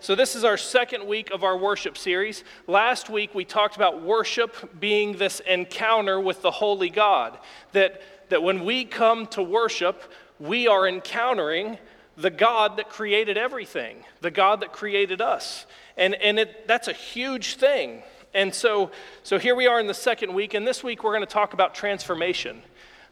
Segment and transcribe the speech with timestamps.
[0.00, 2.44] so this is our second week of our worship series.
[2.66, 7.38] Last week we talked about worship being this encounter with the holy God.
[7.72, 10.02] That, that when we come to worship,
[10.38, 11.78] we are encountering
[12.16, 15.66] the God that created everything, the God that created us.
[15.96, 18.02] And, and it, that's a huge thing.
[18.34, 18.90] And so,
[19.22, 21.52] so here we are in the second week, and this week we're going to talk
[21.52, 22.62] about transformation.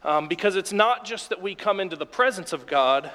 [0.03, 3.11] Um, because it's not just that we come into the presence of God,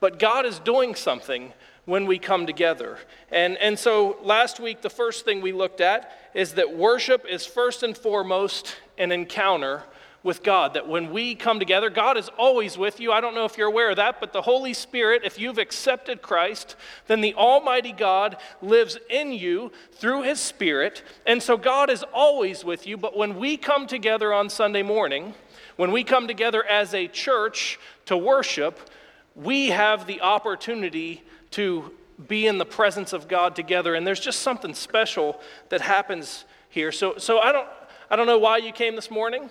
[0.00, 1.52] but God is doing something
[1.84, 2.98] when we come together.
[3.30, 7.46] And, and so last week, the first thing we looked at is that worship is
[7.46, 9.84] first and foremost an encounter
[10.22, 10.74] with God.
[10.74, 13.12] That when we come together, God is always with you.
[13.12, 16.22] I don't know if you're aware of that, but the Holy Spirit, if you've accepted
[16.22, 21.02] Christ, then the Almighty God lives in you through His Spirit.
[21.26, 22.96] And so God is always with you.
[22.96, 25.34] But when we come together on Sunday morning,
[25.76, 28.90] when we come together as a church to worship,
[29.34, 31.22] we have the opportunity
[31.52, 31.92] to
[32.28, 33.94] be in the presence of God together.
[33.94, 36.92] And there's just something special that happens here.
[36.92, 37.68] So, so I, don't,
[38.10, 39.50] I don't know why you came this morning.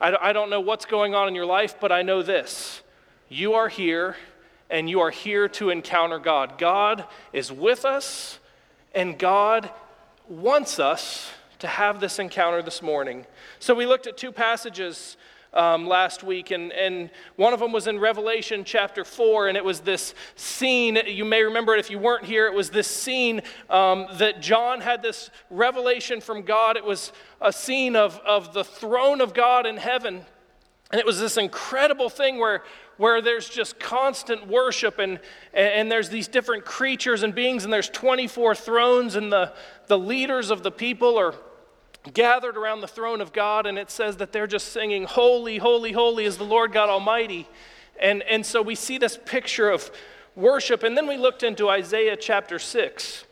[0.00, 2.82] I, I don't know what's going on in your life, but I know this.
[3.28, 4.16] You are here,
[4.70, 6.58] and you are here to encounter God.
[6.58, 8.38] God is with us,
[8.94, 9.70] and God
[10.28, 13.26] wants us to have this encounter this morning.
[13.58, 15.16] So we looked at two passages
[15.54, 19.64] um, last week, and, and one of them was in Revelation chapter 4, and it
[19.64, 20.98] was this scene.
[21.06, 22.46] You may remember it if you weren't here.
[22.46, 26.76] It was this scene um, that John had this revelation from God.
[26.76, 30.24] It was a scene of, of the throne of God in heaven.
[30.90, 32.62] And it was this incredible thing where,
[32.96, 35.20] where there's just constant worship and,
[35.52, 39.52] and there's these different creatures and beings, and there's 24 thrones, and the,
[39.86, 41.34] the leaders of the people are
[42.14, 45.92] gathered around the throne of God, and it says that they're just singing, Holy, holy,
[45.92, 47.48] holy is the Lord God Almighty.
[48.00, 49.90] And, and so we see this picture of
[50.36, 50.82] worship.
[50.82, 53.24] And then we looked into Isaiah chapter 6.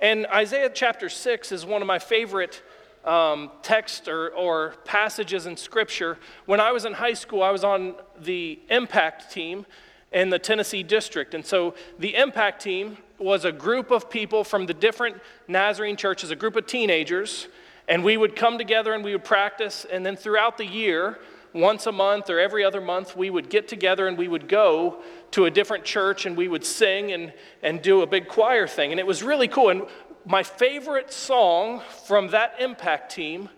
[0.00, 2.62] And Isaiah chapter 6 is one of my favorite
[3.04, 6.18] um, texts or, or passages in Scripture.
[6.46, 9.66] When I was in high school, I was on the Impact team
[10.12, 11.34] in the Tennessee district.
[11.34, 15.16] And so the Impact team was a group of people from the different
[15.46, 17.46] Nazarene churches, a group of teenagers
[17.90, 19.84] and we would come together and we would practice.
[19.90, 21.18] And then throughout the year,
[21.52, 25.02] once a month or every other month, we would get together and we would go
[25.32, 27.32] to a different church and we would sing and,
[27.64, 28.92] and do a big choir thing.
[28.92, 29.70] And it was really cool.
[29.70, 29.82] And
[30.24, 33.48] my favorite song from that impact team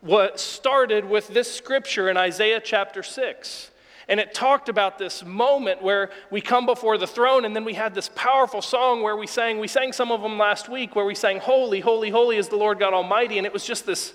[0.00, 3.70] was started with this scripture in Isaiah chapter 6.
[4.08, 7.74] And it talked about this moment where we come before the throne, and then we
[7.74, 11.04] had this powerful song where we sang, we sang some of them last week, where
[11.04, 13.36] we sang, Holy, Holy, Holy is the Lord God Almighty.
[13.36, 14.14] And it was just this,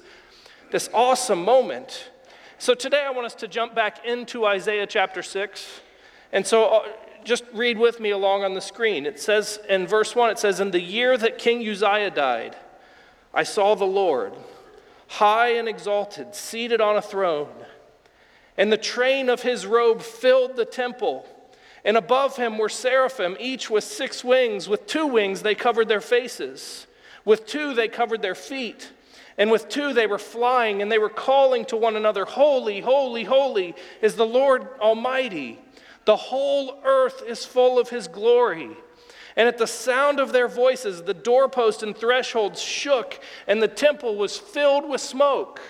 [0.71, 2.09] this awesome moment.
[2.57, 5.81] So today I want us to jump back into Isaiah chapter 6.
[6.31, 6.87] And so uh,
[7.25, 9.05] just read with me along on the screen.
[9.05, 12.55] It says in verse 1, it says, In the year that King Uzziah died,
[13.33, 14.33] I saw the Lord,
[15.07, 17.49] high and exalted, seated on a throne
[18.57, 21.25] and the train of his robe filled the temple.
[21.83, 24.69] And above him were seraphim, each with six wings.
[24.69, 26.85] With two wings they covered their faces,
[27.25, 28.91] with two they covered their feet.
[29.37, 33.23] And with two they were flying, and they were calling to one another, Holy, holy,
[33.23, 35.59] holy is the Lord Almighty.
[36.05, 38.69] The whole earth is full of his glory.
[39.35, 44.15] And at the sound of their voices, the doorpost and thresholds shook, and the temple
[44.15, 45.61] was filled with smoke.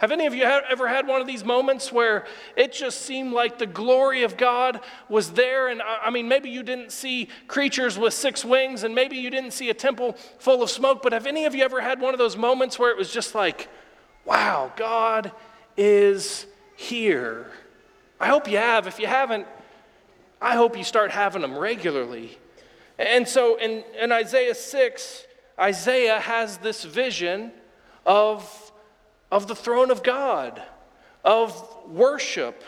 [0.00, 2.24] Have any of you ever had one of these moments where
[2.56, 4.80] it just seemed like the glory of God
[5.10, 5.68] was there?
[5.68, 9.50] And I mean, maybe you didn't see creatures with six wings, and maybe you didn't
[9.50, 12.18] see a temple full of smoke, but have any of you ever had one of
[12.18, 13.68] those moments where it was just like,
[14.24, 15.32] wow, God
[15.76, 16.46] is
[16.76, 17.50] here?
[18.18, 18.86] I hope you have.
[18.86, 19.46] If you haven't,
[20.40, 22.38] I hope you start having them regularly.
[22.98, 25.26] And so in, in Isaiah 6,
[25.58, 27.52] Isaiah has this vision
[28.06, 28.70] of
[29.30, 30.62] of the throne of God,
[31.24, 32.64] of worship.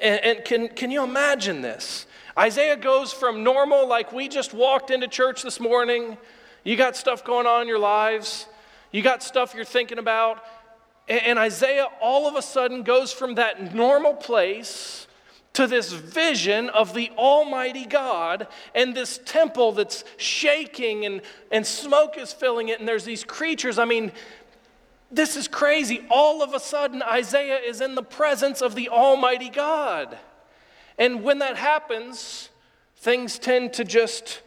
[0.00, 2.06] And, and, can, can you imagine this?
[2.38, 6.16] Isaiah goes from normal, like we just walked into church this morning,
[6.64, 8.46] you got stuff going on in your lives,
[8.92, 10.42] you got stuff you're thinking about.
[11.08, 15.06] And, and Isaiah all of a sudden goes from that normal place
[15.52, 22.16] to this vision of the Almighty God and this temple that's shaking and, and smoke
[22.16, 23.78] is filling it, and there's these creatures.
[23.78, 24.12] I mean,
[25.10, 26.06] this is crazy.
[26.10, 30.18] All of a sudden, Isaiah is in the presence of the Almighty God.
[30.98, 32.50] And when that happens,
[32.96, 34.42] things tend to just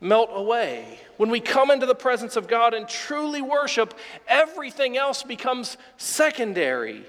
[0.00, 1.00] melt away.
[1.16, 3.94] When we come into the presence of God and truly worship,
[4.26, 7.04] everything else becomes secondary.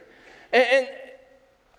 [0.52, 0.88] And, and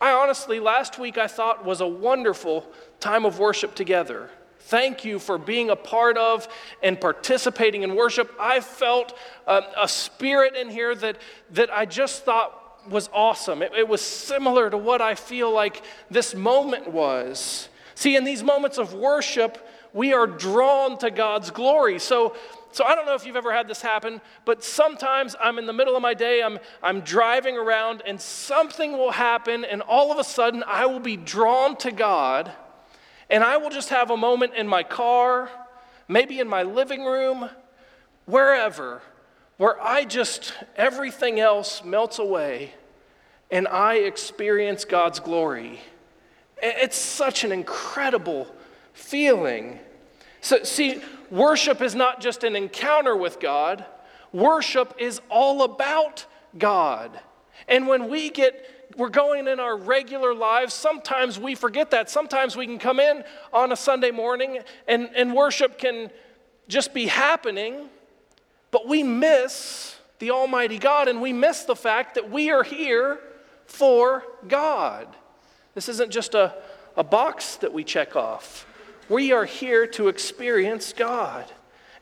[0.01, 2.67] I honestly, last week I thought was a wonderful
[3.01, 4.31] time of worship together.
[4.61, 6.47] Thank you for being a part of
[6.83, 8.33] and participating in worship.
[8.39, 9.17] I felt
[9.47, 11.19] um, a spirit in here that,
[11.53, 13.63] that I just thought was awesome.
[13.63, 17.69] It, it was similar to what I feel like this moment was.
[17.95, 21.99] See, in these moments of worship, we are drawn to God's glory.
[21.99, 22.37] So,
[22.73, 25.73] so I don't know if you've ever had this happen, but sometimes I'm in the
[25.73, 30.19] middle of my day, I'm, I'm driving around, and something will happen, and all of
[30.19, 32.53] a sudden I will be drawn to God,
[33.31, 35.49] and I will just have a moment in my car,
[36.09, 37.49] maybe in my living room,
[38.27, 39.03] wherever,
[39.57, 42.75] where I just, everything else melts away,
[43.51, 45.81] and I experience God's glory.
[46.63, 48.53] It's such an incredible
[48.93, 49.79] feeling.
[50.41, 51.01] So, see,
[51.31, 53.85] worship is not just an encounter with God,
[54.33, 56.27] worship is all about
[56.59, 57.19] God.
[57.69, 62.11] And when we get we're going in our regular lives, sometimes we forget that.
[62.11, 66.11] Sometimes we can come in on a Sunday morning and, and worship can
[66.69, 67.89] just be happening,
[68.71, 73.19] but we miss the Almighty God and we miss the fact that we are here
[73.67, 75.09] for God.
[75.75, 76.55] This isn't just a,
[76.97, 78.67] a box that we check off.
[79.09, 81.51] We are here to experience God.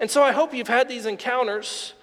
[0.00, 1.94] And so I hope you've had these encounters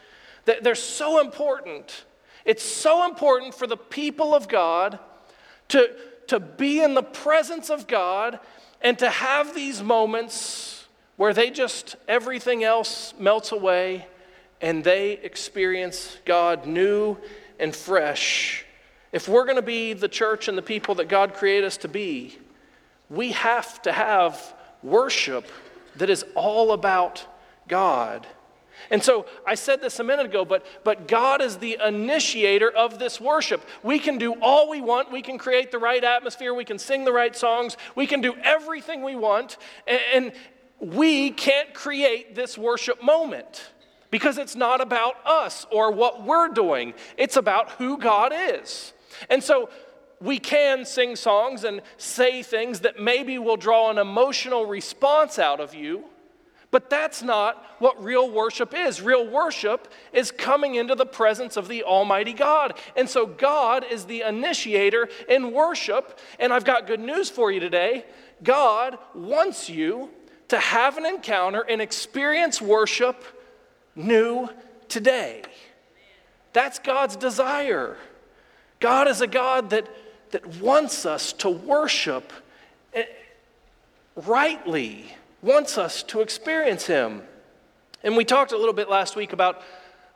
[0.45, 2.05] that they're so important.
[2.45, 4.99] It's so important for the people of God
[5.69, 5.89] to,
[6.27, 8.39] to be in the presence of God
[8.81, 10.87] and to have these moments
[11.17, 14.05] where they just, everything else melts away
[14.61, 17.17] and they experience God new
[17.59, 18.65] and fresh.
[19.11, 21.87] If we're going to be the church and the people that God created us to
[21.87, 22.37] be,
[23.09, 24.53] we have to have
[24.83, 25.47] worship
[25.95, 27.25] that is all about
[27.67, 28.27] God.
[28.89, 32.99] And so I said this a minute ago, but, but God is the initiator of
[32.99, 33.63] this worship.
[33.83, 35.11] We can do all we want.
[35.11, 36.53] We can create the right atmosphere.
[36.53, 37.77] We can sing the right songs.
[37.95, 39.57] We can do everything we want.
[39.87, 40.31] And,
[40.79, 43.69] we can't create this worship moment
[44.11, 48.93] because it's not about us or what we're doing, it's about who God is.
[49.29, 49.69] And so
[50.21, 55.59] we can sing songs and say things that maybe will draw an emotional response out
[55.59, 56.05] of you,
[56.75, 59.01] but that's not what real worship is.
[59.01, 62.77] Real worship is coming into the presence of the Almighty God.
[62.97, 66.19] And so God is the initiator in worship.
[66.37, 68.03] And I've got good news for you today
[68.43, 70.09] God wants you
[70.49, 73.23] to have an encounter and experience worship
[73.95, 74.49] new
[74.89, 75.43] today.
[76.51, 77.95] That's God's desire.
[78.81, 79.87] God is a God that
[80.31, 82.33] that wants us to worship
[82.93, 83.05] eh,
[84.17, 85.15] rightly,
[85.45, 87.21] wants us to experience Him.
[88.03, 89.61] And we talked a little bit last week about,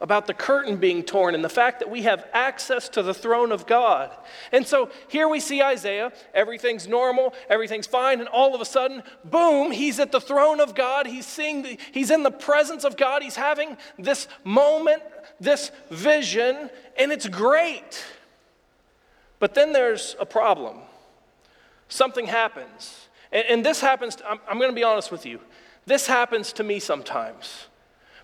[0.02, 3.52] about the curtain being torn and the fact that we have access to the throne
[3.52, 4.12] of God.
[4.52, 6.12] And so here we see Isaiah.
[6.34, 10.74] Everything's normal, everything's fine, and all of a sudden, boom, he's at the throne of
[10.74, 11.06] God.
[11.06, 13.22] He's seeing, the, he's in the presence of God.
[13.22, 15.04] He's having this moment,
[15.40, 18.04] this vision, and it's great.
[19.38, 20.80] But then there's a problem.
[21.88, 23.08] Something happens.
[23.31, 25.40] And, and this happens, to, I'm, I'm going to be honest with you.
[25.86, 27.68] This happens to me sometimes.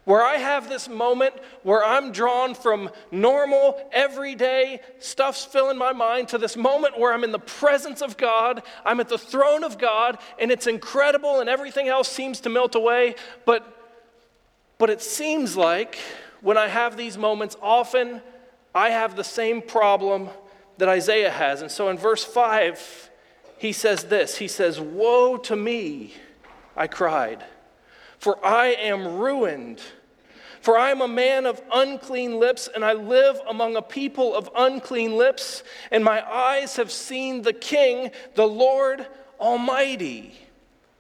[0.05, 6.27] Where I have this moment where I'm drawn from normal, everyday stuff's filling my mind
[6.29, 9.79] to this moment where I'm in the presence of God, I'm at the throne of
[9.79, 13.15] God, and it's incredible, and everything else seems to melt away.
[13.45, 13.65] But,
[14.77, 15.97] but it seems like
[16.41, 18.21] when I have these moments, often
[18.75, 20.29] I have the same problem
[20.77, 21.63] that Isaiah has.
[21.63, 23.09] And so in verse 5,
[23.57, 26.13] he says this He says, Woe to me,
[26.75, 27.43] I cried,
[28.17, 29.81] for I am ruined.
[30.61, 34.49] For I am a man of unclean lips, and I live among a people of
[34.55, 39.05] unclean lips, and my eyes have seen the King, the Lord
[39.39, 40.33] Almighty.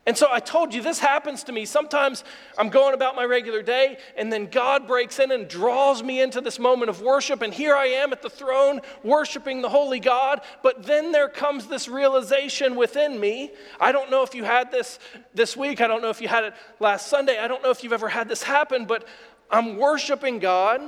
[0.07, 1.65] And so I told you this happens to me.
[1.65, 2.23] Sometimes
[2.59, 6.41] I'm going about my regular day, and then God breaks in and draws me into
[6.41, 7.41] this moment of worship.
[7.41, 10.41] And here I am at the throne worshiping the Holy God.
[10.61, 13.51] But then there comes this realization within me.
[13.79, 14.99] I don't know if you had this
[15.33, 17.83] this week, I don't know if you had it last Sunday, I don't know if
[17.83, 19.07] you've ever had this happen, but
[19.49, 20.81] I'm worshiping God.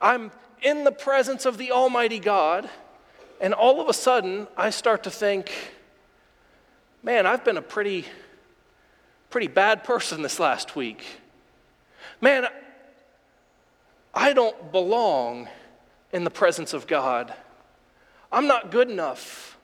[0.00, 0.30] I'm
[0.62, 2.70] in the presence of the Almighty God.
[3.40, 5.52] And all of a sudden, I start to think,
[7.02, 8.06] man, I've been a pretty
[9.34, 11.04] pretty bad person this last week.
[12.20, 12.46] Man,
[14.14, 15.48] I don't belong
[16.12, 17.34] in the presence of God.
[18.30, 19.58] I'm not good enough.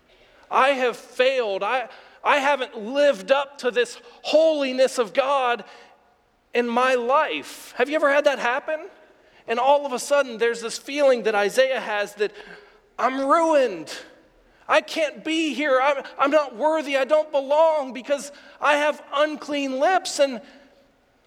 [0.50, 1.62] I have failed.
[1.62, 1.88] I,
[2.24, 5.62] I haven't lived up to this holiness of God
[6.52, 7.72] in my life.
[7.76, 8.88] Have you ever had that happen?
[9.46, 12.32] And all of a sudden, there's this feeling that Isaiah has that
[12.98, 13.96] I'm ruined.
[14.70, 15.80] I can't be here.
[15.82, 16.96] I'm, I'm not worthy.
[16.96, 20.40] I don't belong because I have unclean lips and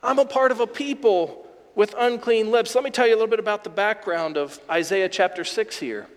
[0.02, 1.46] I'm a part of a people
[1.76, 2.74] with unclean lips.
[2.74, 6.08] Let me tell you a little bit about the background of Isaiah chapter 6 here.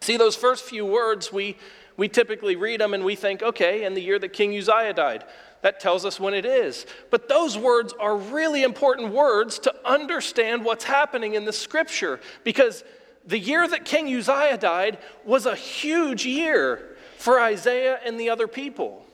[0.00, 1.56] See, those first few words, we,
[1.96, 5.24] we typically read them and we think, okay, in the year that King Uzziah died.
[5.62, 6.84] That tells us when it is.
[7.10, 12.84] But those words are really important words to understand what's happening in the scripture because
[13.26, 18.48] the year that King Uzziah died was a huge year for Isaiah and the other
[18.48, 19.04] people.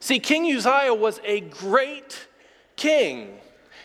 [0.00, 2.26] See, King Uzziah was a great
[2.76, 3.38] king.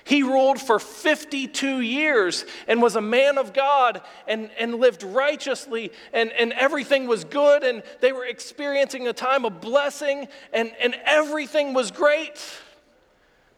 [0.03, 5.91] He ruled for 52 years and was a man of God and, and lived righteously,
[6.11, 10.95] and, and everything was good, and they were experiencing a time of blessing, and, and
[11.05, 12.41] everything was great.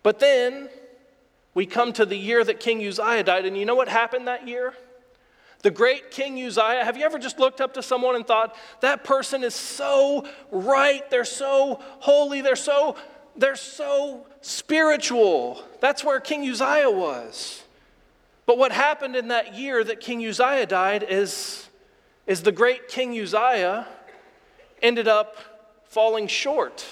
[0.03, 0.69] But then
[1.53, 4.47] we come to the year that King Uzziah died, and you know what happened that
[4.47, 4.73] year?
[5.63, 9.05] The great King Uzziah, have you ever just looked up to someone and thought, that
[9.05, 12.97] person is so right, they're so holy, they're so,
[13.37, 15.63] they're so spiritual?
[15.79, 17.63] That's where King Uzziah was.
[18.45, 21.69] But what happened in that year that King Uzziah died is,
[22.27, 23.87] is the great King Uzziah
[24.81, 25.37] ended up
[25.85, 26.85] falling short,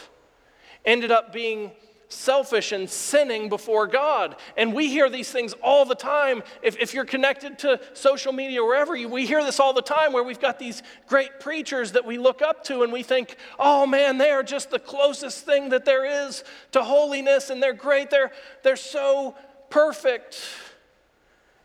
[0.85, 1.71] ended up being
[2.11, 4.35] selfish and sinning before God.
[4.57, 6.43] And we hear these things all the time.
[6.61, 10.13] If, if you're connected to social media, or wherever we hear this all the time
[10.13, 13.85] where we've got these great preachers that we look up to and we think, oh
[13.85, 18.09] man, they are just the closest thing that there is to holiness and they're great.
[18.09, 18.31] They're,
[18.63, 19.35] they're so
[19.69, 20.41] perfect.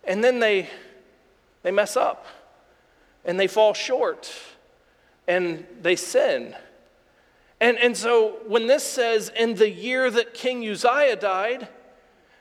[0.04, 0.70] And then they,
[1.62, 2.26] they mess up
[3.24, 4.32] and they fall short
[5.26, 6.54] and they sin.
[7.60, 11.68] And, and so when this says, in the year that King Uzziah died,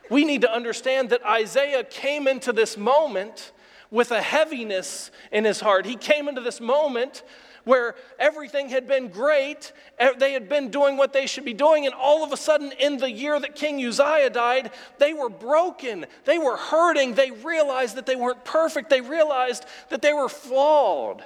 [0.09, 3.51] we need to understand that Isaiah came into this moment
[3.91, 5.85] with a heaviness in his heart.
[5.85, 7.23] He came into this moment
[7.63, 9.73] where everything had been great,
[10.19, 12.97] they had been doing what they should be doing, and all of a sudden, in
[12.97, 18.05] the year that King Uzziah died, they were broken, they were hurting, they realized that
[18.05, 21.23] they weren't perfect, they realized that they were flawed.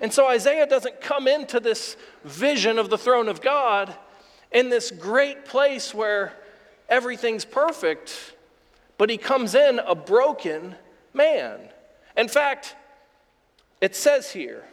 [0.00, 3.94] And so Isaiah doesn't come into this vision of the throne of God
[4.52, 6.32] in this great place where
[6.88, 8.34] everything's perfect,
[8.96, 10.76] but he comes in a broken
[11.12, 11.60] man.
[12.16, 12.76] In fact,
[13.80, 14.64] it says here,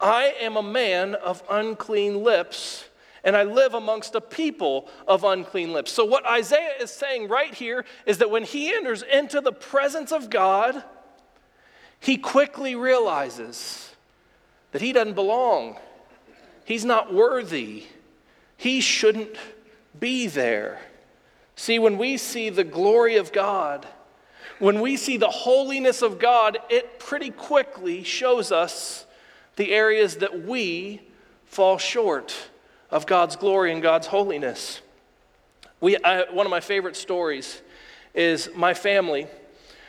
[0.00, 2.84] I am a man of unclean lips,
[3.22, 5.92] and I live amongst a people of unclean lips.
[5.92, 10.10] So, what Isaiah is saying right here is that when he enters into the presence
[10.10, 10.82] of God,
[12.00, 13.91] he quickly realizes
[14.72, 15.78] that he doesn't belong.
[16.64, 17.84] He's not worthy.
[18.56, 19.36] He shouldn't
[19.98, 20.80] be there.
[21.56, 23.86] See, when we see the glory of God,
[24.58, 29.06] when we see the holiness of God, it pretty quickly shows us
[29.56, 31.02] the areas that we
[31.44, 32.34] fall short
[32.90, 34.80] of God's glory and God's holiness.
[35.80, 37.60] We, I, one of my favorite stories
[38.14, 39.26] is my family.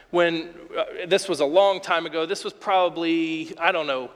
[0.09, 4.11] When uh, this was a long time ago, this was probably, I don't know,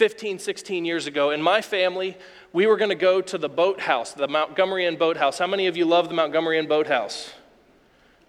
[0.00, 2.16] 15, 16 years ago, in my family,
[2.54, 5.38] we were going to go to the boathouse, the Montgomery Inn boathouse.
[5.38, 7.34] How many of you love the Montgomery Inn boathouse?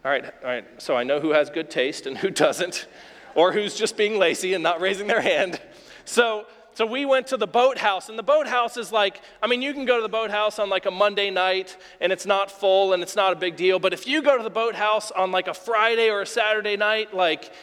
[0.03, 0.65] All right, all right.
[0.81, 2.87] So I know who has good taste and who doesn't,
[3.35, 5.61] or who's just being lazy and not raising their hand.
[6.03, 9.71] So, so we went to the boathouse, and the boathouse is like, I mean, you
[9.71, 13.01] can go to the boathouse on like a Monday night and it's not full and
[13.01, 13.79] it's not a big deal.
[13.79, 17.13] But if you go to the boathouse on like a Friday or a Saturday night,
[17.13, 17.53] like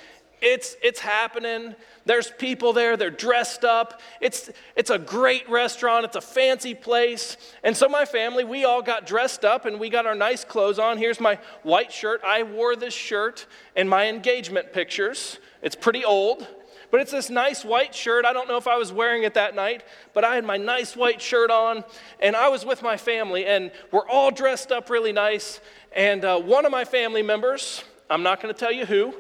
[0.41, 1.75] it's, it's happening.
[2.05, 4.01] There's people there, they're dressed up.
[4.21, 7.37] It's, it's a great restaurant, it's a fancy place.
[7.63, 10.79] And so, my family, we all got dressed up and we got our nice clothes
[10.79, 10.99] on.
[10.99, 12.21] Here's my white shirt.
[12.25, 15.39] I wore this shirt in my engagement pictures.
[15.61, 16.47] It's pretty old,
[16.91, 18.25] but it's this nice white shirt.
[18.25, 20.97] I don't know if I was wearing it that night, but I had my nice
[20.97, 21.85] white shirt on,
[22.21, 25.61] and I was with my family, and we're all dressed up really nice.
[25.93, 29.15] And uh, one of my family members, I'm not going to tell you who,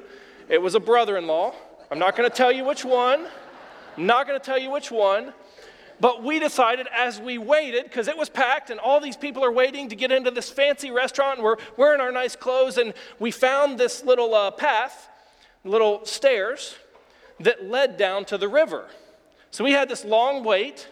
[0.48, 1.54] it was a brother in law.
[1.90, 3.26] I'm not going to tell you which one.
[3.96, 5.32] I'm not going to tell you which one.
[6.00, 9.50] But we decided as we waited, because it was packed and all these people are
[9.50, 13.30] waiting to get into this fancy restaurant, and we're wearing our nice clothes, and we
[13.30, 15.08] found this little uh, path,
[15.64, 16.76] little stairs
[17.40, 18.86] that led down to the river.
[19.50, 20.88] So we had this long wait.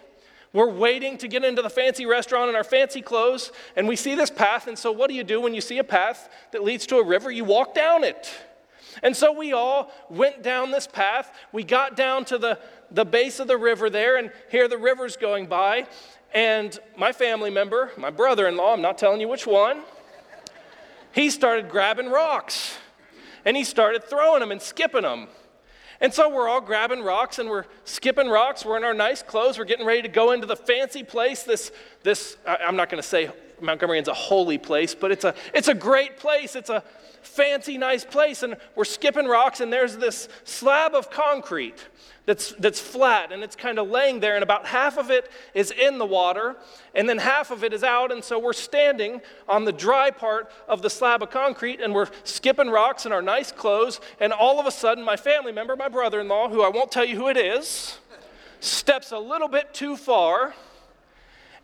[0.51, 4.15] We're waiting to get into the fancy restaurant in our fancy clothes, and we see
[4.15, 4.67] this path.
[4.67, 7.05] And so, what do you do when you see a path that leads to a
[7.05, 7.31] river?
[7.31, 8.33] You walk down it.
[9.03, 11.33] And so we all went down this path.
[11.51, 12.59] We got down to the,
[12.91, 15.87] the base of the river there, and here the river's going by.
[16.33, 19.81] And my family member, my brother in law, I'm not telling you which one,
[21.13, 22.77] he started grabbing rocks
[23.45, 25.27] and he started throwing them and skipping them.
[25.99, 28.63] And so we're all grabbing rocks and we're skipping rocks.
[28.63, 29.57] We're in our nice clothes.
[29.57, 31.43] We're getting ready to go into the fancy place.
[31.43, 31.71] This,
[32.03, 35.73] this I'm not going to say Montgomery a holy place, but it's a, it's a
[35.73, 36.55] great place.
[36.55, 36.83] It's a
[37.27, 38.41] fancy, nice place.
[38.41, 41.85] And we're skipping rocks, and there's this slab of concrete
[42.27, 45.71] that's, that's flat and it's kind of laying there, and about half of it is
[45.71, 46.57] in the water,
[46.93, 48.11] and then half of it is out.
[48.11, 52.09] And so we're standing on the dry part of the slab of concrete, and we're
[52.25, 54.01] skipping rocks in our nice clothes.
[54.19, 56.91] And all of a sudden, my family member, my brother in law, who I won't
[56.91, 57.97] tell you who it is,
[58.59, 60.53] steps a little bit too far,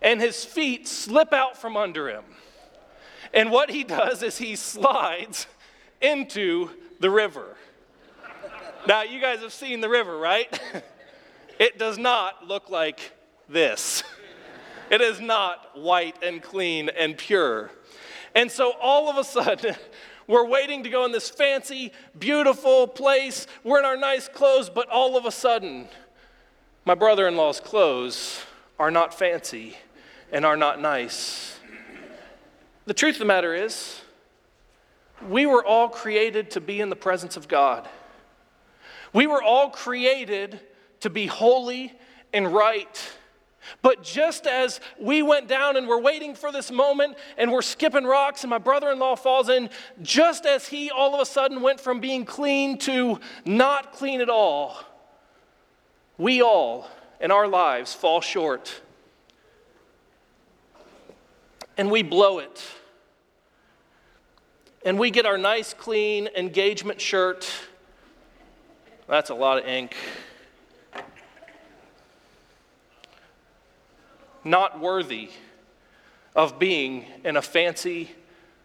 [0.00, 2.24] and his feet slip out from under him.
[3.34, 5.46] And what he does is he slides
[6.04, 6.70] into
[7.00, 7.56] the river.
[8.86, 10.60] Now, you guys have seen the river, right?
[11.58, 13.12] it does not look like
[13.48, 14.02] this.
[14.90, 17.70] It is not white and clean and pure.
[18.34, 19.74] And so all of a sudden,
[20.26, 23.46] we're waiting to go in this fancy, beautiful place.
[23.64, 25.88] We're in our nice clothes, but all of a sudden,
[26.84, 28.44] my brother in law's clothes
[28.78, 29.78] are not fancy
[30.30, 31.58] and are not nice.
[32.84, 34.02] The truth of the matter is,
[35.28, 37.88] we were all created to be in the presence of God.
[39.12, 40.60] We were all created
[41.00, 41.92] to be holy
[42.32, 43.12] and right.
[43.80, 48.04] But just as we went down and we're waiting for this moment and we're skipping
[48.04, 49.70] rocks and my brother in law falls in,
[50.02, 54.28] just as he all of a sudden went from being clean to not clean at
[54.28, 54.76] all,
[56.18, 56.88] we all
[57.20, 58.82] in our lives fall short.
[61.76, 62.62] And we blow it.
[64.84, 67.50] And we get our nice, clean engagement shirt
[69.06, 69.94] that's a lot of ink.
[74.42, 75.30] Not worthy
[76.34, 78.10] of being in a fancy,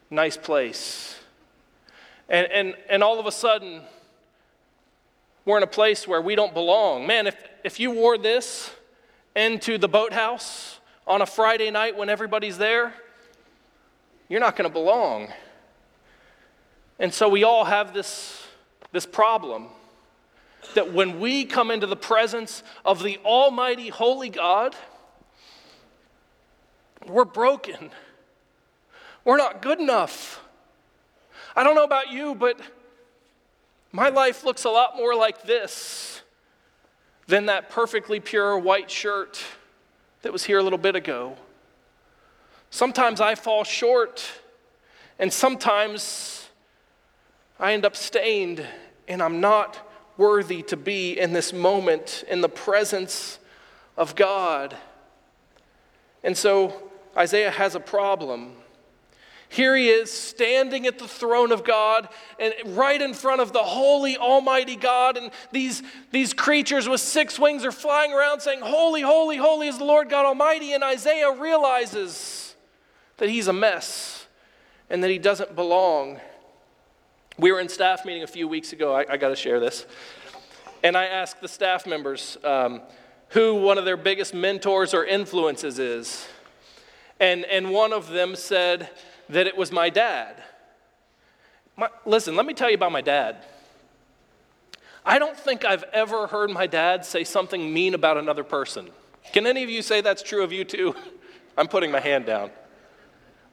[0.10, 1.18] nice place.
[2.30, 3.82] And, and, and all of a sudden,
[5.46, 7.06] we're in a place where we don't belong.
[7.06, 8.72] Man, if, if you wore this
[9.36, 12.94] into the boathouse on a Friday night when everybody's there,
[14.30, 15.28] you're not going to belong.
[17.00, 18.46] And so we all have this,
[18.92, 19.68] this problem
[20.76, 24.76] that when we come into the presence of the Almighty Holy God,
[27.08, 27.92] we're broken.
[29.24, 30.42] We're not good enough.
[31.56, 32.60] I don't know about you, but
[33.92, 36.22] my life looks a lot more like this
[37.28, 39.44] than that perfectly pure white shirt
[40.22, 41.38] that was here a little bit ago.
[42.70, 44.30] Sometimes I fall short,
[45.18, 46.39] and sometimes
[47.60, 48.66] I end up stained,
[49.08, 49.78] and I'm not
[50.18, 53.40] worthy to be in this moment in the presence
[53.98, 54.76] of God.
[56.24, 58.54] And so Isaiah has a problem.
[59.50, 63.64] Here he is standing at the throne of God and right in front of the
[63.64, 65.18] holy, almighty God.
[65.18, 69.80] And these, these creatures with six wings are flying around saying, Holy, holy, holy is
[69.80, 70.74] the Lord God Almighty.
[70.74, 72.56] And Isaiah realizes
[73.18, 74.28] that he's a mess
[74.88, 76.20] and that he doesn't belong.
[77.40, 78.94] We were in staff meeting a few weeks ago.
[78.94, 79.86] I, I got to share this.
[80.84, 82.82] And I asked the staff members um,
[83.30, 86.28] who one of their biggest mentors or influences is.
[87.18, 88.90] And, and one of them said
[89.30, 90.36] that it was my dad.
[91.78, 93.38] My, listen, let me tell you about my dad.
[95.06, 98.90] I don't think I've ever heard my dad say something mean about another person.
[99.32, 100.94] Can any of you say that's true of you too?
[101.58, 102.52] I'm putting my hand down.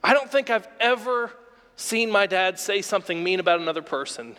[0.03, 1.31] I don't think I've ever
[1.77, 4.35] seen my dad say something mean about another person.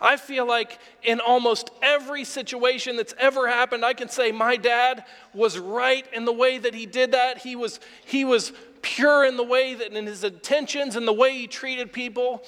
[0.00, 5.04] I feel like in almost every situation that's ever happened, I can say my dad
[5.34, 7.38] was right in the way that he did that.
[7.38, 11.36] He was, he was pure in the way that in his intentions and the way
[11.36, 12.44] he treated people.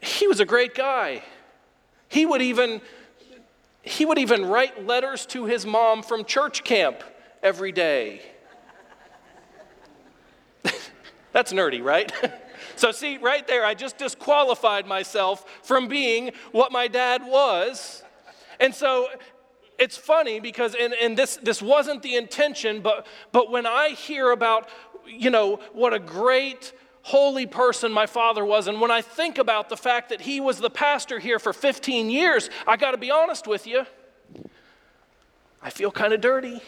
[0.00, 1.22] He was a great guy.
[2.08, 2.80] He would even
[3.84, 7.02] he would even write letters to his mom from church camp
[7.42, 8.22] every day.
[11.32, 12.12] That's nerdy, right?
[12.82, 18.02] So, see, right there, I just disqualified myself from being what my dad was.
[18.58, 19.06] And so
[19.78, 24.32] it's funny because, and, and this, this wasn't the intention, but, but when I hear
[24.32, 24.68] about,
[25.06, 29.68] you know, what a great, holy person my father was, and when I think about
[29.68, 33.12] the fact that he was the pastor here for 15 years, I got to be
[33.12, 33.86] honest with you,
[35.62, 36.60] I feel kind of dirty.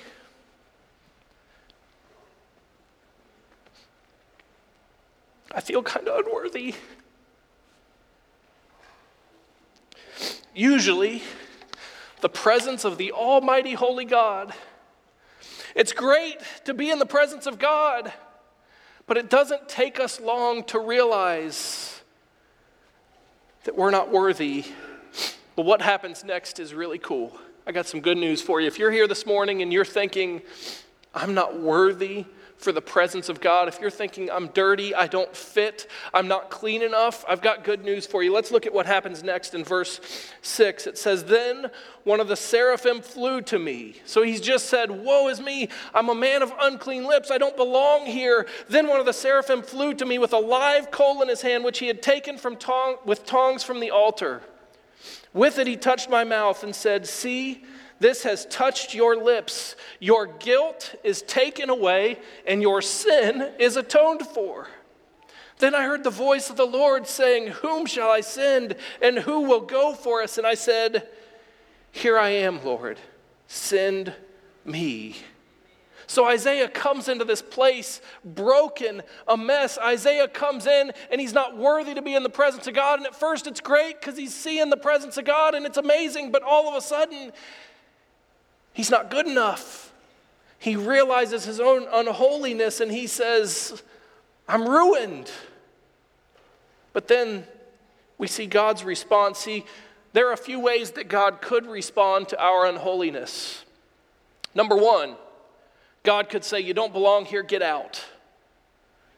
[5.54, 6.74] I feel kind of unworthy.
[10.54, 11.22] Usually,
[12.20, 14.52] the presence of the Almighty Holy God.
[15.74, 18.12] It's great to be in the presence of God,
[19.06, 22.00] but it doesn't take us long to realize
[23.64, 24.64] that we're not worthy
[25.56, 27.36] But what happens next is really cool.
[27.66, 28.66] I got some good news for you.
[28.66, 30.42] If you're here this morning and you're thinking,
[31.14, 35.34] I'm not worthy for the presence of God, if you're thinking, I'm dirty, I don't
[35.36, 38.32] fit, I'm not clean enough, I've got good news for you.
[38.32, 40.00] Let's look at what happens next in verse
[40.42, 40.86] 6.
[40.86, 41.70] It says, Then
[42.04, 43.96] one of the seraphim flew to me.
[44.06, 47.56] So he's just said, Woe is me, I'm a man of unclean lips, I don't
[47.56, 48.46] belong here.
[48.68, 51.64] Then one of the seraphim flew to me with a live coal in his hand,
[51.64, 54.42] which he had taken from tong- with tongs from the altar.
[55.32, 57.64] With it, he touched my mouth and said, See,
[58.04, 59.76] this has touched your lips.
[59.98, 64.68] Your guilt is taken away, and your sin is atoned for.
[65.56, 69.40] Then I heard the voice of the Lord saying, Whom shall I send, and who
[69.44, 70.36] will go for us?
[70.36, 71.08] And I said,
[71.92, 72.98] Here I am, Lord.
[73.46, 74.12] Send
[74.66, 75.16] me.
[76.06, 79.78] So Isaiah comes into this place broken, a mess.
[79.78, 82.98] Isaiah comes in and he's not worthy to be in the presence of God.
[82.98, 86.32] And at first it's great because he's seeing the presence of God and it's amazing.
[86.32, 87.32] But all of a sudden,
[88.74, 89.92] he's not good enough.
[90.58, 93.82] He realizes his own unholiness and he says,
[94.46, 95.30] I'm ruined.
[96.92, 97.44] But then
[98.18, 99.38] we see God's response.
[99.38, 99.64] See,
[100.12, 103.64] there are a few ways that God could respond to our unholiness.
[104.54, 105.16] Number one,
[106.04, 108.04] God could say, You don't belong here, get out.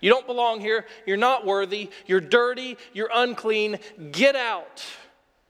[0.01, 3.79] You don't belong here, you're not worthy, you're dirty, you're unclean,
[4.12, 4.85] get out.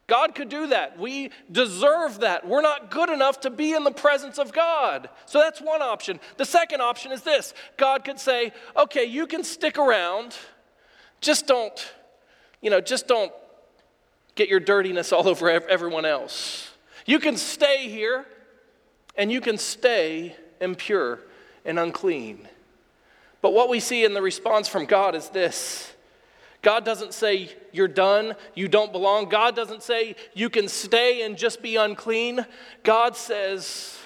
[0.06, 0.98] God could do that.
[0.98, 2.46] We deserve that.
[2.46, 5.08] We're not good enough to be in the presence of God.
[5.26, 6.20] So that's one option.
[6.36, 10.36] The second option is this God could say, okay, you can stick around,
[11.20, 11.92] just don't,
[12.60, 13.32] you know, just don't
[14.36, 16.70] get your dirtiness all over everyone else.
[17.04, 18.26] You can stay here
[19.16, 21.20] and you can stay impure
[21.64, 22.46] and unclean.
[23.42, 25.92] But what we see in the response from God is this
[26.66, 29.28] God doesn't say, You're done, you don't belong.
[29.28, 32.44] God doesn't say, You can stay and just be unclean.
[32.82, 33.96] God says,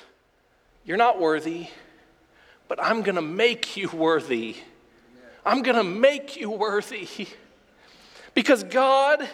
[0.85, 1.69] You're not worthy,
[2.69, 4.57] but I'm going to make you worthy.
[5.43, 7.09] I'm going to make you worthy.
[8.33, 9.29] Because God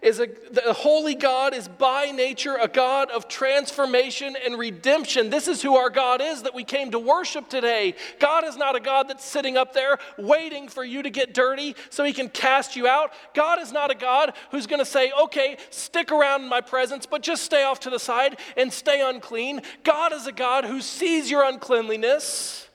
[0.00, 5.30] is a the holy God is by nature a God of transformation and redemption.
[5.30, 7.94] This is who our God is that we came to worship today.
[8.18, 11.74] God is not a God that's sitting up there waiting for you to get dirty
[11.90, 13.12] so he can cast you out.
[13.34, 17.04] God is not a God who's going to say, "Okay, stick around in my presence,
[17.04, 20.80] but just stay off to the side and stay unclean." God is a God who
[20.80, 22.68] sees your uncleanliness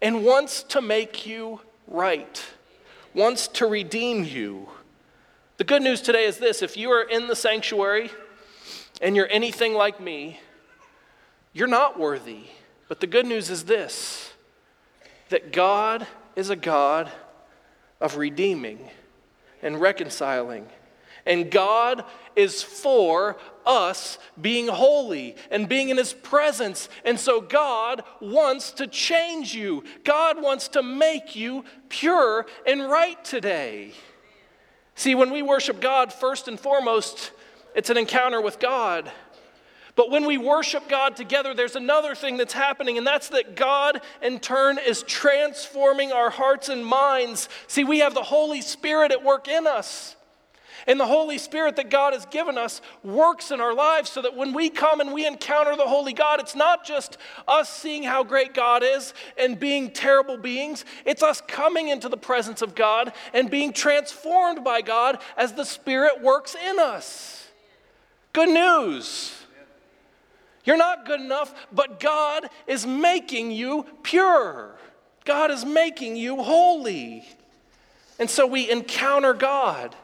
[0.00, 2.42] and wants to make you right.
[3.14, 4.68] Wants to redeem you.
[5.62, 8.10] The good news today is this if you are in the sanctuary
[9.00, 10.40] and you're anything like me,
[11.52, 12.46] you're not worthy.
[12.88, 14.32] But the good news is this
[15.28, 17.12] that God is a God
[18.00, 18.80] of redeeming
[19.62, 20.66] and reconciling.
[21.26, 26.88] And God is for us being holy and being in His presence.
[27.04, 33.24] And so God wants to change you, God wants to make you pure and right
[33.24, 33.92] today.
[34.94, 37.32] See, when we worship God, first and foremost,
[37.74, 39.10] it's an encounter with God.
[39.94, 44.00] But when we worship God together, there's another thing that's happening, and that's that God,
[44.22, 47.48] in turn, is transforming our hearts and minds.
[47.66, 50.16] See, we have the Holy Spirit at work in us.
[50.86, 54.36] And the Holy Spirit that God has given us works in our lives so that
[54.36, 58.24] when we come and we encounter the Holy God, it's not just us seeing how
[58.24, 60.84] great God is and being terrible beings.
[61.04, 65.64] It's us coming into the presence of God and being transformed by God as the
[65.64, 67.48] Spirit works in us.
[68.32, 69.38] Good news.
[70.64, 74.74] You're not good enough, but God is making you pure.
[75.24, 77.24] God is making you holy.
[78.18, 79.96] And so we encounter God.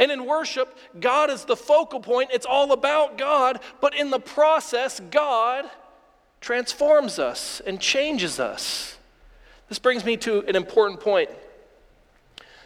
[0.00, 2.30] And in worship, God is the focal point.
[2.32, 3.60] It's all about God.
[3.82, 5.70] But in the process, God
[6.40, 8.96] transforms us and changes us.
[9.68, 11.28] This brings me to an important point.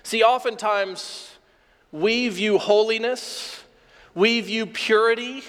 [0.05, 1.33] See, oftentimes
[1.91, 3.65] we view holiness,
[4.15, 5.43] we view purity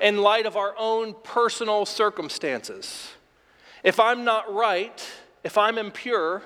[0.00, 3.12] in light of our own personal circumstances.
[3.82, 5.02] If I'm not right,
[5.42, 6.42] if I'm impure,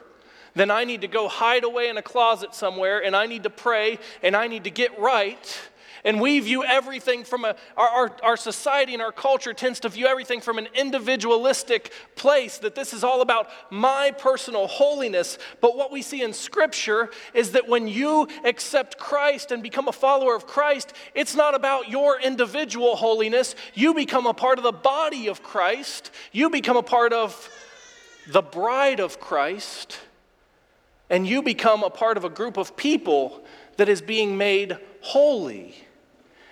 [0.59, 3.51] then I need to go hide away in a closet somewhere and I need to
[3.51, 5.61] pray and I need to get right.
[6.05, 9.89] And we view everything from a, our, our, our, society and our culture tends to
[9.89, 15.39] view everything from an individualistic place, that this is all about my personal holiness.
[15.61, 19.93] But what we see in Scripture is that when you accept Christ and become a
[19.93, 23.55] follower of Christ, it's not about your individual holiness.
[23.75, 27.51] You become a part of the body of Christ, you become a part of
[28.29, 29.99] the bride of Christ
[31.11, 33.45] and you become a part of a group of people
[33.77, 35.75] that is being made holy.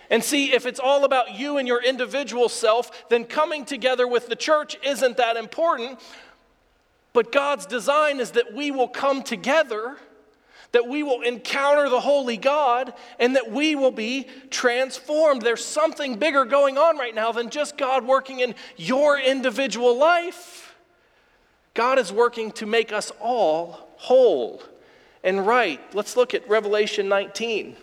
[0.09, 4.29] And see, if it's all about you and your individual self, then coming together with
[4.29, 6.01] the church isn't that important.
[7.13, 9.97] But God's design is that we will come together,
[10.73, 15.43] that we will encounter the Holy God, and that we will be transformed.
[15.43, 20.77] There's something bigger going on right now than just God working in your individual life.
[21.75, 24.63] God is working to make us all whole
[25.23, 25.81] and right.
[25.95, 27.77] Let's look at Revelation 19.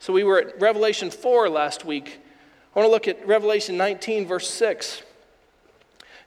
[0.00, 2.20] So we were at Revelation 4 last week.
[2.74, 5.02] I want to look at Revelation 19, verse 6.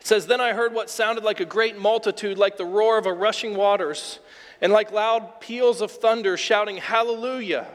[0.02, 3.06] It says, Then I heard what sounded like a great multitude, like the roar of
[3.06, 4.20] a rushing waters,
[4.60, 7.68] and like loud peals of thunder, shouting, Hallelujah!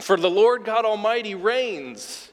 [0.00, 2.30] For the Lord God Almighty reigns.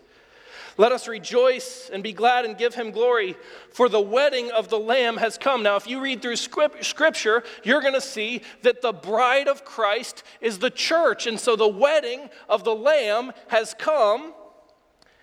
[0.78, 3.38] Let us rejoice and be glad and give him glory,
[3.72, 5.64] for the wedding of the Lamb has come.
[5.64, 10.24] Now, if you read through scripture, you're going to see that the bride of Christ
[10.42, 11.28] is the church.
[11.28, 14.34] And so the wedding of the Lamb has come.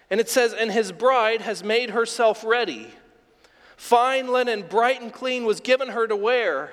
[0.09, 2.88] And it says, and his bride has made herself ready.
[3.77, 6.71] Fine linen, bright and clean, was given her to wear.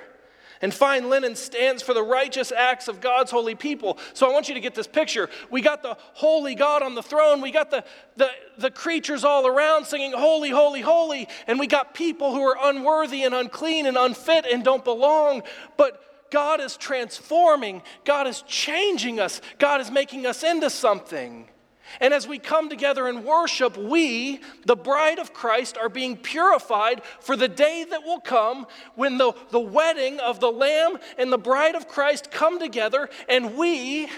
[0.62, 3.98] And fine linen stands for the righteous acts of God's holy people.
[4.12, 5.30] So I want you to get this picture.
[5.50, 7.40] We got the holy God on the throne.
[7.40, 7.82] We got the,
[8.16, 11.28] the, the creatures all around singing, Holy, Holy, Holy.
[11.46, 15.44] And we got people who are unworthy and unclean and unfit and don't belong.
[15.78, 21.48] But God is transforming, God is changing us, God is making us into something.
[21.98, 27.02] And as we come together and worship, we, the bride of Christ, are being purified
[27.20, 31.38] for the day that will come when the, the wedding of the Lamb and the
[31.38, 34.08] bride of Christ come together and we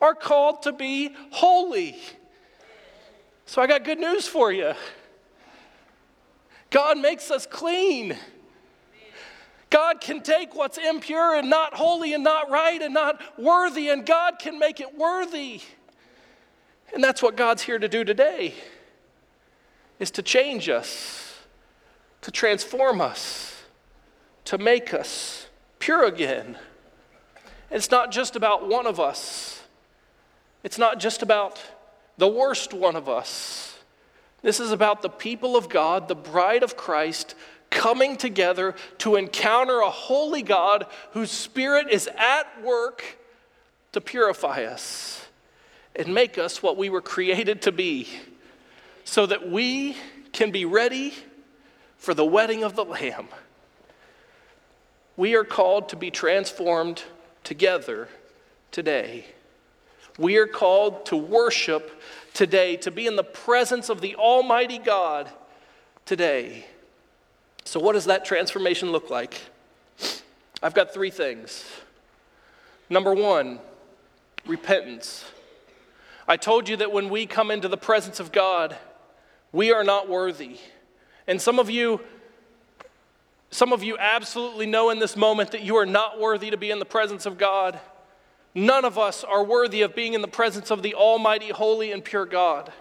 [0.00, 1.96] are called to be holy.
[3.46, 4.74] So I got good news for you
[6.70, 8.16] God makes us clean.
[9.68, 14.04] God can take what's impure and not holy and not right and not worthy, and
[14.04, 15.60] God can make it worthy.
[16.94, 18.54] And that's what God's here to do today
[19.98, 21.38] is to change us,
[22.22, 23.62] to transform us,
[24.44, 26.58] to make us pure again.
[27.70, 29.62] It's not just about one of us.
[30.64, 31.60] It's not just about
[32.18, 33.78] the worst one of us.
[34.42, 37.34] This is about the people of God, the bride of Christ,
[37.70, 43.18] coming together to encounter a holy God whose spirit is at work
[43.92, 45.21] to purify us
[45.94, 48.08] and make us what we were created to be
[49.04, 49.96] so that we
[50.32, 51.12] can be ready
[51.98, 53.28] for the wedding of the Lamb.
[55.16, 57.02] We are called to be transformed
[57.44, 58.08] together
[58.70, 59.26] today.
[60.18, 62.00] We are called to worship
[62.34, 65.30] today, to be in the presence of the Almighty God
[66.06, 66.66] today.
[67.64, 69.40] So, what does that transformation look like?
[70.62, 71.64] I've got three things.
[72.88, 73.58] Number one,
[74.46, 75.24] repentance.
[76.26, 78.76] I told you that when we come into the presence of God,
[79.50, 80.58] we are not worthy.
[81.26, 82.00] And some of you,
[83.50, 86.70] some of you absolutely know in this moment that you are not worthy to be
[86.70, 87.78] in the presence of God.
[88.54, 92.04] None of us are worthy of being in the presence of the Almighty, holy, and
[92.04, 92.72] pure God.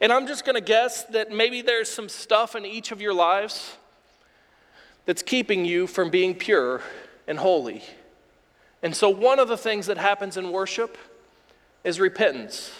[0.00, 3.14] And I'm just going to guess that maybe there's some stuff in each of your
[3.14, 3.76] lives
[5.06, 6.82] that's keeping you from being pure
[7.26, 7.82] and holy.
[8.82, 10.98] And so, one of the things that happens in worship
[11.84, 12.72] is repentance.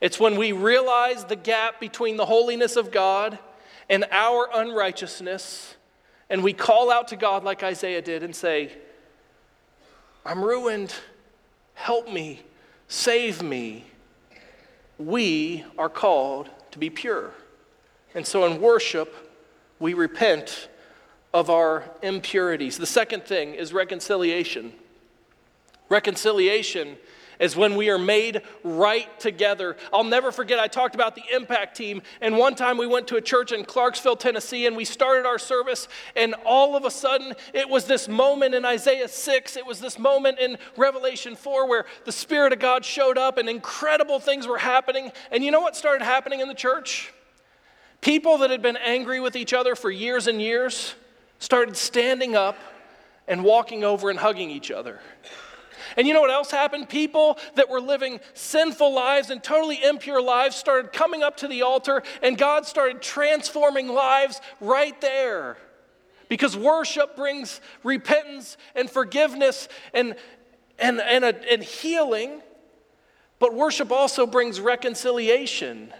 [0.00, 3.38] It's when we realize the gap between the holiness of God
[3.88, 5.76] and our unrighteousness,
[6.28, 8.72] and we call out to God like Isaiah did and say,
[10.24, 10.94] I'm ruined.
[11.74, 12.42] Help me.
[12.88, 13.84] Save me.
[14.98, 17.30] We are called to be pure.
[18.14, 19.14] And so in worship,
[19.78, 20.68] we repent
[21.32, 22.78] of our impurities.
[22.78, 24.72] The second thing is reconciliation.
[25.88, 26.96] Reconciliation
[27.38, 29.76] is when we are made right together.
[29.92, 33.16] I'll never forget, I talked about the impact team, and one time we went to
[33.16, 37.34] a church in Clarksville, Tennessee, and we started our service, and all of a sudden,
[37.52, 41.86] it was this moment in Isaiah 6, it was this moment in Revelation 4 where
[42.04, 45.12] the Spirit of God showed up and incredible things were happening.
[45.30, 47.12] And you know what started happening in the church?
[48.00, 50.94] People that had been angry with each other for years and years
[51.38, 52.56] started standing up
[53.28, 55.00] and walking over and hugging each other.
[55.96, 56.88] And you know what else happened?
[56.88, 61.62] People that were living sinful lives and totally impure lives started coming up to the
[61.62, 65.56] altar, and God started transforming lives right there.
[66.28, 70.16] Because worship brings repentance and forgiveness and,
[70.78, 72.42] and, and, a, and healing,
[73.38, 75.92] but worship also brings reconciliation.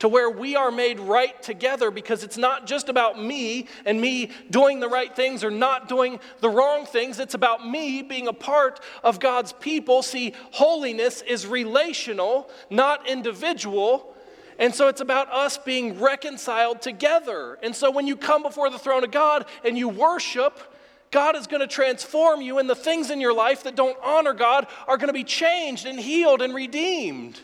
[0.00, 4.30] To where we are made right together because it's not just about me and me
[4.50, 7.20] doing the right things or not doing the wrong things.
[7.20, 10.02] It's about me being a part of God's people.
[10.02, 14.14] See, holiness is relational, not individual.
[14.58, 17.58] And so it's about us being reconciled together.
[17.62, 20.58] And so when you come before the throne of God and you worship,
[21.10, 24.32] God is going to transform you, and the things in your life that don't honor
[24.32, 27.40] God are going to be changed and healed and redeemed.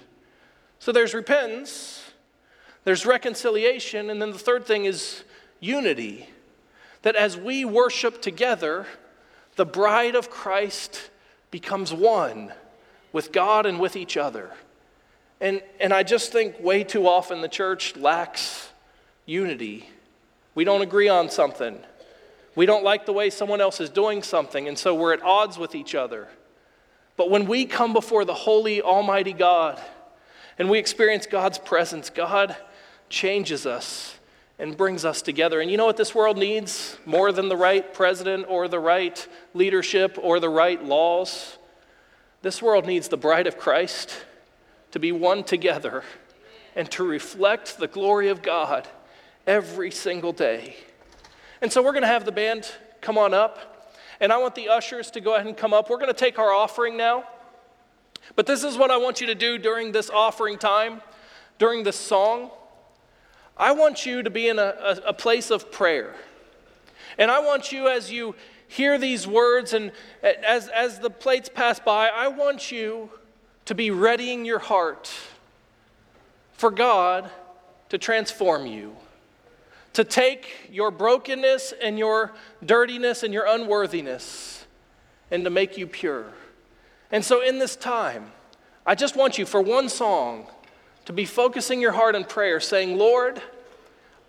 [0.78, 2.05] So there's repentance
[2.86, 5.24] there's reconciliation, and then the third thing is
[5.58, 6.28] unity.
[7.02, 8.86] That as we worship together,
[9.56, 11.10] the bride of Christ
[11.50, 12.52] becomes one
[13.12, 14.52] with God and with each other.
[15.40, 18.70] And, and I just think way too often the church lacks
[19.24, 19.88] unity.
[20.54, 21.80] We don't agree on something.
[22.54, 25.58] We don't like the way someone else is doing something, and so we're at odds
[25.58, 26.28] with each other.
[27.16, 29.82] But when we come before the holy, almighty God
[30.56, 32.54] and we experience God's presence, God
[33.08, 34.18] changes us
[34.58, 35.60] and brings us together.
[35.60, 39.26] And you know what this world needs more than the right president or the right
[39.54, 41.58] leadership or the right laws?
[42.42, 44.24] This world needs the bride of Christ
[44.92, 46.04] to be one together
[46.74, 48.88] and to reflect the glory of God
[49.46, 50.76] every single day.
[51.60, 54.68] And so we're going to have the band come on up, and I want the
[54.68, 55.90] ushers to go ahead and come up.
[55.90, 57.24] We're going to take our offering now.
[58.34, 61.00] But this is what I want you to do during this offering time,
[61.58, 62.50] during this song.
[63.56, 66.14] I want you to be in a, a, a place of prayer.
[67.18, 68.34] And I want you, as you
[68.68, 69.92] hear these words and
[70.22, 73.10] as, as the plates pass by, I want you
[73.64, 75.12] to be readying your heart
[76.52, 77.30] for God
[77.88, 78.96] to transform you,
[79.92, 82.32] to take your brokenness and your
[82.64, 84.66] dirtiness and your unworthiness
[85.30, 86.26] and to make you pure.
[87.10, 88.32] And so, in this time,
[88.84, 90.46] I just want you for one song
[91.06, 93.40] to be focusing your heart in prayer, saying, Lord,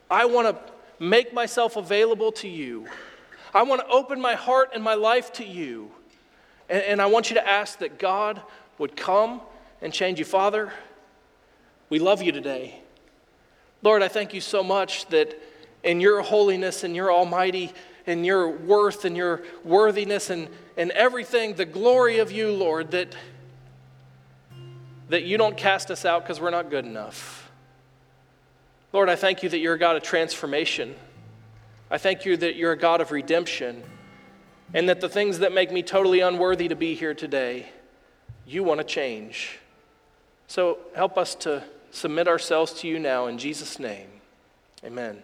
[0.09, 2.87] I want to make myself available to you.
[3.53, 5.91] I want to open my heart and my life to you.
[6.69, 8.41] And, and, I want you to ask that God
[8.77, 9.41] would come
[9.81, 10.25] and change you.
[10.25, 10.71] Father,
[11.89, 12.81] we love you today.
[13.81, 15.39] Lord, I thank you so much that
[15.83, 17.71] in your holiness and your almighty
[18.05, 23.15] and your worth and your worthiness and, and everything, the glory of you, Lord, that
[25.09, 27.49] that you don't cast us out because we're not good enough.
[28.93, 30.95] Lord, I thank you that you're a God of transformation.
[31.89, 33.83] I thank you that you're a God of redemption,
[34.73, 37.69] and that the things that make me totally unworthy to be here today,
[38.45, 39.59] you want to change.
[40.47, 44.07] So help us to submit ourselves to you now in Jesus' name.
[44.83, 45.23] Amen.